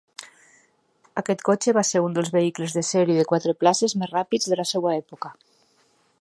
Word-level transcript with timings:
Aquest 1.21 1.43
cotxe 1.49 1.75
va 1.77 1.83
ser 1.89 2.01
un 2.05 2.15
dels 2.15 2.31
vehicles 2.37 2.73
de 2.79 2.83
sèrie 2.89 3.19
de 3.19 3.27
quatre 3.33 3.55
places 3.65 3.95
més 4.05 4.13
ràpids 4.15 4.53
de 4.55 4.59
la 4.63 4.67
seva 4.75 4.97
època. 5.05 5.33